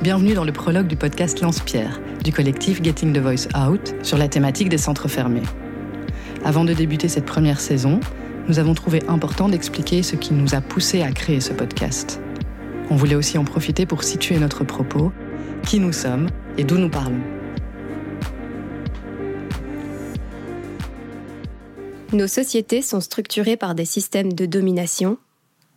[0.00, 4.28] Bienvenue dans le prologue du podcast Lance-Pierre, du collectif Getting the Voice Out, sur la
[4.28, 5.42] thématique des centres fermés.
[6.44, 7.98] Avant de débuter cette première saison,
[8.46, 12.20] nous avons trouvé important d'expliquer ce qui nous a poussé à créer ce podcast.
[12.90, 15.10] On voulait aussi en profiter pour situer notre propos,
[15.66, 17.20] qui nous sommes et d'où nous parlons.
[22.12, 25.18] Nos sociétés sont structurées par des systèmes de domination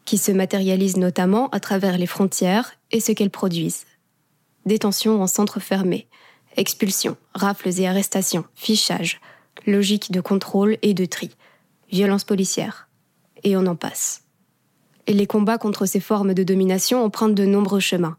[0.05, 3.85] qui se matérialisent notamment à travers les frontières et ce qu'elles produisent.
[4.65, 6.07] Détention en centre fermé,
[6.55, 9.19] expulsion, rafles et arrestations, fichage,
[9.65, 11.31] logique de contrôle et de tri,
[11.91, 12.87] violence policière,
[13.43, 14.23] et on en passe.
[15.07, 18.17] Et les combats contre ces formes de domination empruntent de nombreux chemins.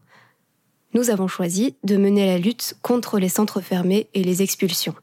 [0.93, 4.95] Nous avons choisi de mener la lutte contre les centres fermés et les expulsions.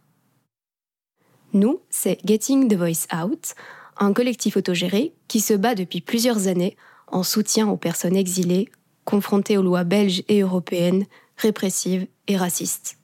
[1.53, 3.55] Nous, c'est Getting the Voice Out,
[3.97, 6.77] un collectif autogéré qui se bat depuis plusieurs années
[7.09, 8.69] en soutien aux personnes exilées
[9.05, 11.07] confrontées aux lois belges et européennes
[11.41, 12.99] répressives et racistes.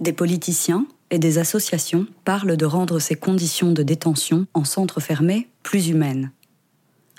[0.00, 5.48] Des politiciens et des associations parlent de rendre ces conditions de détention en centre fermé
[5.62, 6.32] plus humaines.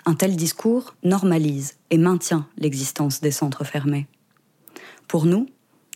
[0.05, 4.07] Un tel discours normalise et maintient l'existence des centres fermés.
[5.07, 5.47] Pour nous,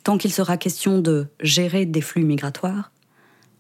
[0.03, 2.92] tant qu'il sera question de gérer des flux migratoires,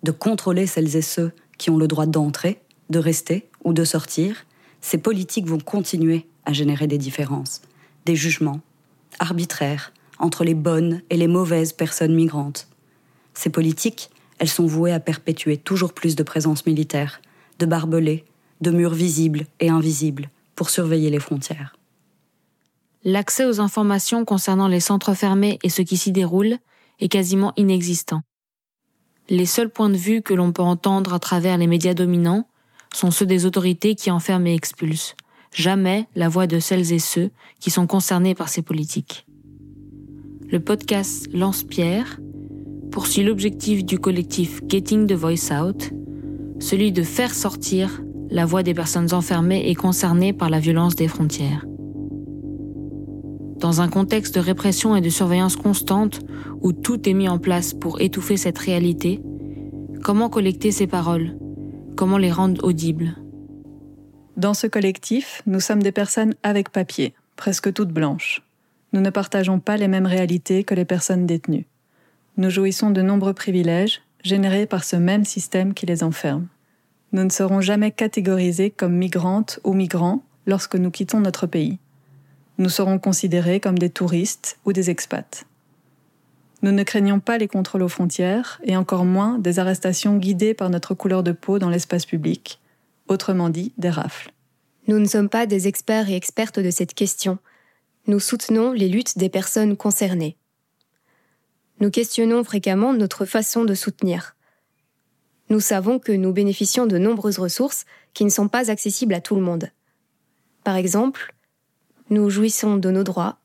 [0.03, 4.45] de contrôler celles et ceux qui ont le droit d'entrer, de rester ou de sortir,
[4.79, 7.61] ces politiques vont continuer à générer des différences,
[8.05, 8.61] des jugements
[9.19, 12.67] arbitraires entre les bonnes et les mauvaises personnes migrantes.
[13.33, 17.21] Ces politiques, elles sont vouées à perpétuer toujours plus de présence militaire,
[17.59, 18.25] de barbelés,
[18.61, 21.75] de murs visibles et invisibles pour surveiller les frontières.
[23.05, 26.57] L'accès aux informations concernant les centres fermés et ce qui s'y déroule
[26.99, 28.21] est quasiment inexistant.
[29.29, 32.45] Les seuls points de vue que l'on peut entendre à travers les médias dominants
[32.93, 35.15] sont ceux des autorités qui enferment et expulsent,
[35.53, 37.29] jamais la voix de celles et ceux
[37.59, 39.25] qui sont concernés par ces politiques.
[40.51, 42.19] Le podcast Lance-Pierre
[42.91, 45.91] poursuit l'objectif du collectif Getting the Voice Out,
[46.57, 48.01] celui de faire sortir
[48.31, 51.67] la voix des personnes enfermées et concernées par la violence des frontières.
[53.57, 56.21] Dans un contexte de répression et de surveillance constante
[56.61, 59.21] où tout est mis en place pour étouffer cette réalité,
[60.01, 61.37] comment collecter ces paroles?
[61.95, 63.17] Comment les rendre audibles?
[64.35, 68.41] Dans ce collectif, nous sommes des personnes avec papier, presque toutes blanches.
[68.93, 71.67] Nous ne partageons pas les mêmes réalités que les personnes détenues.
[72.37, 76.47] Nous jouissons de nombreux privilèges générés par ce même système qui les enferme.
[77.11, 81.79] Nous ne serons jamais catégorisés comme migrantes ou migrants lorsque nous quittons notre pays.
[82.57, 85.45] Nous serons considérés comme des touristes ou des expats.
[86.61, 90.69] Nous ne craignons pas les contrôles aux frontières et encore moins des arrestations guidées par
[90.69, 92.59] notre couleur de peau dans l'espace public,
[93.07, 94.31] autrement dit des rafles.
[94.87, 97.37] Nous ne sommes pas des experts et expertes de cette question.
[98.09, 100.35] Nous soutenons les luttes des personnes concernées.
[101.79, 104.35] Nous questionnons fréquemment notre façon de soutenir.
[105.51, 109.35] Nous savons que nous bénéficions de nombreuses ressources qui ne sont pas accessibles à tout
[109.35, 109.69] le monde.
[110.63, 111.35] Par exemple,
[112.09, 113.37] nous jouissons de nos droits,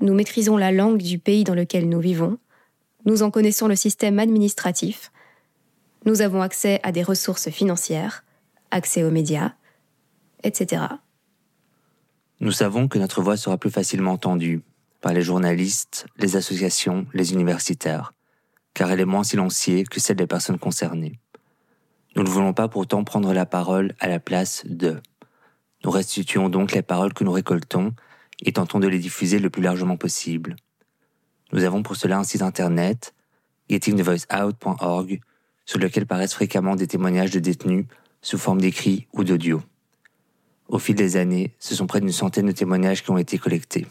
[0.00, 2.38] nous maîtrisons la langue du pays dans lequel nous vivons,
[3.04, 5.12] nous en connaissons le système administratif,
[6.06, 8.24] nous avons accès à des ressources financières,
[8.70, 9.52] accès aux médias,
[10.44, 10.86] etc.
[12.40, 14.62] Nous savons que notre voix sera plus facilement entendue
[15.00, 18.14] par les journalistes, les associations, les universitaires,
[18.74, 21.18] car elle est moins silenciée que celle des personnes concernées.
[22.14, 25.00] Nous ne voulons pas pourtant prendre la parole à la place de.
[25.84, 27.92] Nous restituons donc les paroles que nous récoltons
[28.44, 30.54] et tentons de les diffuser le plus largement possible.
[31.52, 33.14] Nous avons pour cela un site internet,
[33.68, 35.20] gettingthevoiceout.org,
[35.66, 37.86] sur lequel paraissent fréquemment des témoignages de détenus
[38.22, 39.60] sous forme d'écrits ou d'audio.
[40.68, 43.86] Au fil des années, ce sont près d'une centaine de témoignages qui ont été collectés.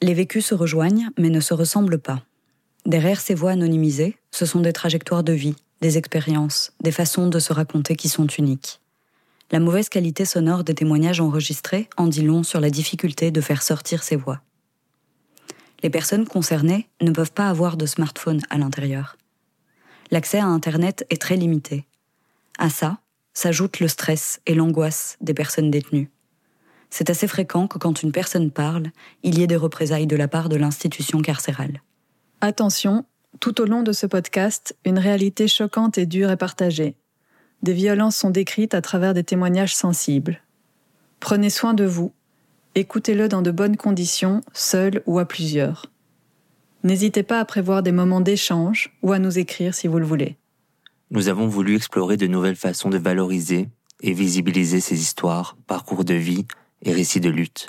[0.00, 2.22] Les vécus se rejoignent, mais ne se ressemblent pas.
[2.86, 7.38] Derrière ces voix anonymisées, ce sont des trajectoires de vie, des expériences, des façons de
[7.38, 8.80] se raconter qui sont uniques.
[9.50, 13.62] La mauvaise qualité sonore des témoignages enregistrés en dit long sur la difficulté de faire
[13.62, 14.42] sortir ces voix
[15.82, 19.16] les personnes concernées ne peuvent pas avoir de smartphone à l'intérieur.
[20.10, 21.86] L'accès à Internet est très limité.
[22.58, 22.98] À ça,
[23.34, 26.10] s'ajoute le stress et l'angoisse des personnes détenues.
[26.90, 28.90] C'est assez fréquent que quand une personne parle,
[29.22, 31.82] il y ait des représailles de la part de l'institution carcérale.
[32.40, 33.06] Attention,
[33.40, 36.96] tout au long de ce podcast, une réalité choquante et dure est partagée.
[37.62, 40.42] Des violences sont décrites à travers des témoignages sensibles.
[41.20, 42.12] Prenez soin de vous
[42.74, 45.92] Écoutez-le dans de bonnes conditions, seul ou à plusieurs.
[46.84, 50.36] N'hésitez pas à prévoir des moments d'échange ou à nous écrire si vous le voulez.
[51.14, 53.68] Nous avons voulu explorer de nouvelles façons de valoriser
[54.00, 56.46] et visibiliser ces histoires, parcours de vie
[56.80, 57.68] et récits de lutte.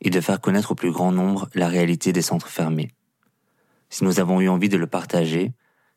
[0.00, 2.92] et de faire connaître au plus grand nombre la réalité des centres fermés.
[3.90, 5.50] Si nous avons eu envie de le partager,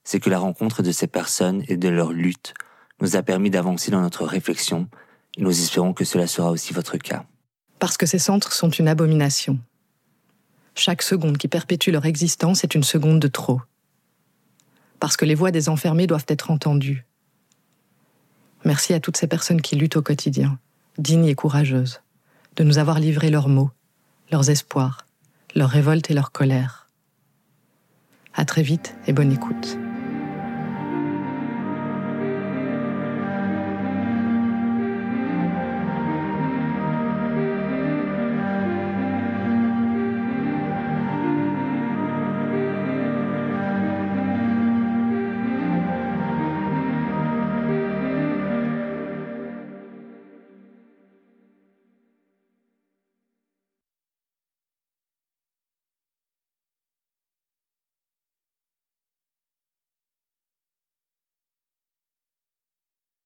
[0.04, 2.56] c'est que la rencontre de ces personnes et de leur lutte
[3.00, 4.90] nous a permis d'avancer dans notre réflexion
[5.38, 7.26] et nous espérons que cela sera aussi votre cas.
[7.78, 9.60] Parce que ces centres sont une abomination.
[10.74, 13.62] Chaque seconde qui perpétue leur existence est une seconde de trop.
[15.02, 17.06] Parce que les voix des enfermés doivent être entendues.
[18.64, 20.60] Merci à toutes ces personnes qui luttent au quotidien,
[21.00, 22.02] dignes et courageuses,
[22.56, 23.72] de nous avoir livré leurs mots,
[24.32, 25.08] leurs espoirs,
[25.56, 26.88] leurs révoltes et leurs colères.
[28.36, 29.76] À très vite et bonne écoute.